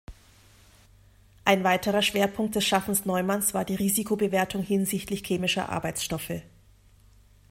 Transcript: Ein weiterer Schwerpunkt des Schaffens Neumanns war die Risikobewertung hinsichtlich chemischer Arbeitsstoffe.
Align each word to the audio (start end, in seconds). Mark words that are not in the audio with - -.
Ein 1.45 1.63
weiterer 1.63 2.01
Schwerpunkt 2.01 2.55
des 2.55 2.65
Schaffens 2.65 3.05
Neumanns 3.05 3.53
war 3.53 3.65
die 3.65 3.75
Risikobewertung 3.75 4.63
hinsichtlich 4.63 5.21
chemischer 5.23 5.69
Arbeitsstoffe. 5.69 6.41